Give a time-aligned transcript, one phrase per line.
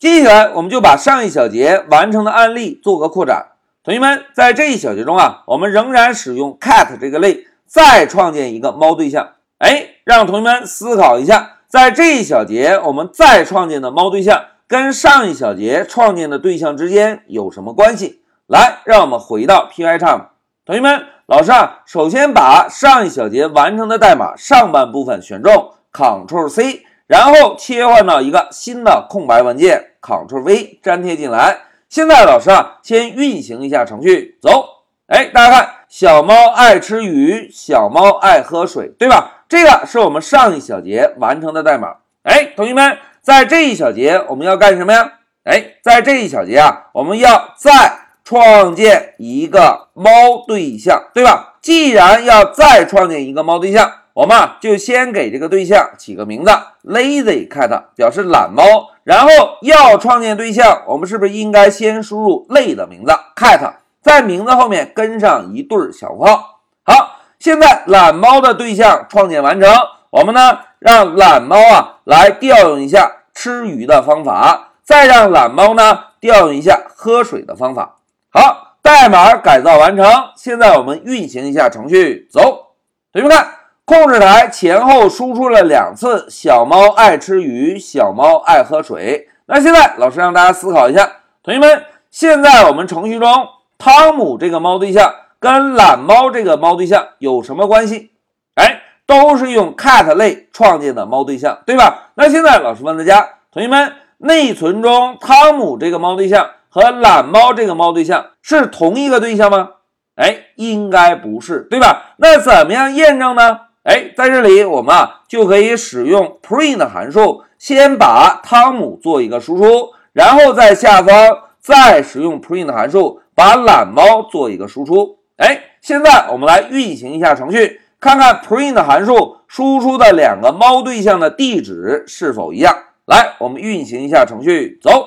[0.00, 3.48] 接下来我们就把上一小节完成的案例做个扩展。
[3.84, 9.32] 同学们，在这一小节中啊，我们仍然使用 cat 这个类再创建一个猫对象。
[9.58, 18.22] 哎，让同学们思考一下，在这一小节我们再创建的猫对象跟上一小节创建的对象之间有什么关系？
[18.46, 20.28] 来，让我们回到 Pycharm。
[20.64, 26.86] 同学们，老师啊，首先把上一小节完成的代码上半部分选中，Ctrl C。
[27.10, 31.62] 然后切换到一个新的空白文件，Ctrl V 粘贴进来。
[31.88, 34.84] 现在老师啊，先运行一下程序，走。
[35.08, 39.42] 哎，大家看，小猫爱吃鱼，小猫爱喝水，对吧？
[39.48, 41.96] 这个是我们上一小节完成的代码。
[42.22, 45.14] 哎，同学们，在这一小节我们要干什么呀？
[45.42, 47.92] 哎，在这一小节啊，我们要再
[48.22, 51.56] 创建一个猫对象，对吧？
[51.60, 53.94] 既然要再创建一个猫对象。
[54.20, 56.50] 我们，就先给这个对象起个名字
[56.84, 58.90] ，lazy cat，表示懒猫。
[59.02, 59.30] 然后
[59.62, 66.60] 要创建对象，我们是不是应该先输入类的名字 cat，在名字后面跟上一对小括号？
[66.84, 69.72] 好，现在懒猫的对象创建完成，
[70.10, 77.96] 我们呢让懒猫啊来调用一下吃鱼的方法，再让懒猫呢调用一下喝水的方法。
[78.28, 82.74] 好，代码改造完成，现在我们运行一下程序，走，
[83.14, 83.59] 同学们看。
[83.90, 89.26] 控制台前后输出了两次“小猫爱吃鱼，小猫爱喝水”。
[89.46, 91.10] 那现在老师让大家思考一下，
[91.42, 98.12] 同学们，现在我们程序中汤姆这个猫对象跟懒猫这个猫对象有什么关系？
[98.54, 102.10] 哎，都是用 cat 类创建的猫对象，对吧？
[102.14, 109.70] 那现在老师问大家，同学们，内存中汤姆这个猫对象和懒猫这个猫对象是同一个对象吗？
[110.14, 112.14] 哎，应该不是，对吧？
[112.18, 113.62] 那怎么样验证呢？
[113.82, 121.14] 哎，在这里我们啊就可以使用 print 函数，先把汤姆做一个输出，然后在下方
[121.58, 125.18] 再使用 print 函数把懒猫做一个输出。
[125.36, 132.76] 哎，现在我们来运行一下程序，看看 print 函数输出的两个猫对象的地址是否一样。
[133.06, 135.06] 来，我们运行一下程序，走。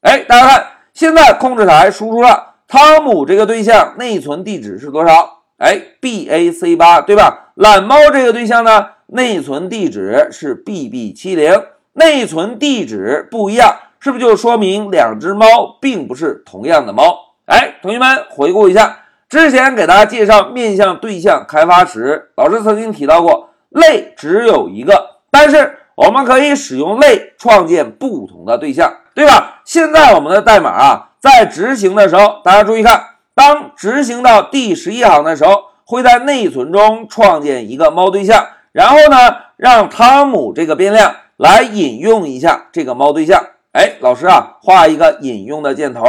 [0.00, 5.38] 哎，大家看，现在控制台输出了汤姆这个对象内存地址是多少？
[5.58, 7.47] 哎，b a c 八对吧？
[7.58, 11.60] 懒猫这个对象呢，内存地址是 b b 七零，
[11.94, 17.02] 内存地址不一样，是不是就说明两只猫并不是同样的猫？
[17.46, 18.98] 哎，同学们回顾一下，
[19.28, 29.62] 之前给大家介绍面向对象开发时，老师曾经提到过，类只有一个，但是我们可以使用类创建不同的对象，对吧？
[29.64, 33.04] 现在我们的代码啊，在执行的时候，大家注意看。
[33.34, 43.42] 当执行到第十一行的时候，会在内存中创建一个猫对象，然后呢，让汤姆这个变量来引用一下这个猫对象。
[43.72, 46.04] 哎，老师啊，画一个引用的箭头。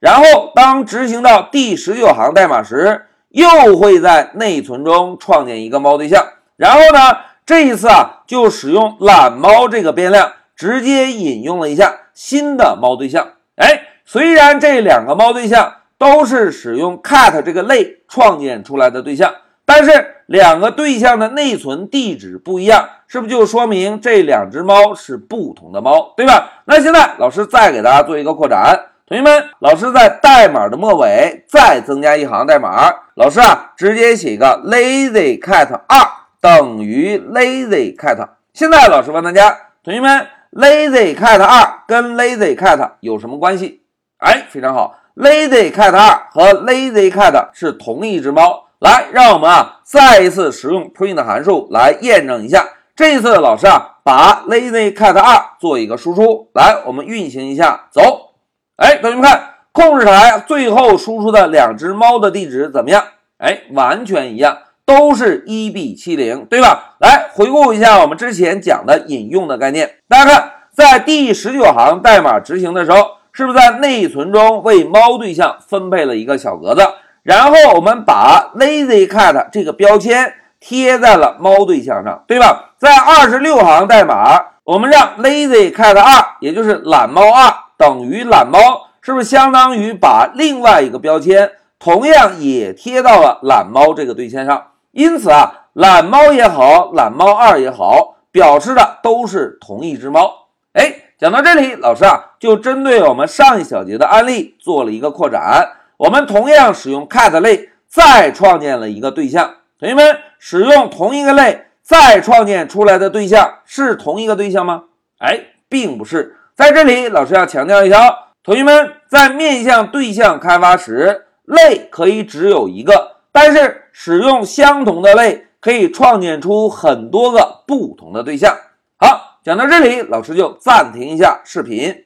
[0.00, 6.22] 然后当执行到第十九行代码时，又会在内存中创建一个猫对象，
[6.56, 7.16] 然后呢，
[7.46, 13.28] 这一次啊，就使用懒猫这个变量直接引用了一下新的猫对象。
[13.56, 15.76] 哎，虽然这两个猫对象。
[16.02, 19.32] 都是使用 cat 这个类创建出来的对象，
[19.64, 26.54] 但是两个对象的内存地址不一样，是不是就说明这两只猫是不同的猫，对吧？
[26.64, 35.98] 那现在老师再给大家做一个扩展，同学们，老师在代码的末尾再增加一行代码，老师啊，直接写一个 lazy cat 二
[36.40, 38.26] 等于 lazy cat。
[38.52, 43.82] 现在老师问大家，同学们，lazy cat 二跟 lazy cat 有什么关系？
[44.18, 44.98] 哎，非常好。
[45.14, 48.68] Lazy Cat 二和 Lazy Cat 是同一只猫。
[48.78, 52.66] 来，让我们啊再一次使用 print 函数来验证一下。
[52.96, 56.48] 这一次老师啊把 Lazy Cat 二做一个输出。
[56.54, 58.32] 来，我们运行一下，走。
[58.76, 63.04] 哎，同学们看，控制台最后输出的两只猫的地址怎么样？
[63.36, 64.56] 哎，完全一样，
[64.86, 66.96] 都是一 B 七零，对吧？
[66.98, 69.96] 来回顾一下我们之前讲的引用的概念。
[70.08, 73.18] 大家看，在第十九行代码执行的时候。
[73.32, 76.82] 是不是在内存中为猫对象分配了一个小格子？
[77.22, 82.74] 然后我们把 lazy cat 这个标签贴在了猫对象上，对吧？
[82.76, 88.58] 在二十六行代码，我们让 lazy cat 二，也就是懒猫二等于懒猫，
[89.00, 94.66] 是不是相当于把另外一个标签同样也贴到了懒猫这个对象上？
[94.90, 100.48] 因此啊，懒猫也好，懒猫二也好，表示的都是同一只猫。
[100.74, 100.96] 哎。
[101.22, 114.82] 讲到这里，老师啊就针对我们上一小节的案例做了一个扩展，我们同样使用 cat 类再创建了一个对象，同学们使用同一个类再创建出来的对象是同一个对象吗？
[115.18, 115.38] 哎，
[115.68, 128.56] 并不是，在这里老师要强调一条，同学们在面向对象开发时，类可以只有一个，但是使用相同的类可以创建出很多个不同的对象。
[128.96, 129.28] 好。
[129.42, 132.04] 讲到这里老师就暂停一下视频。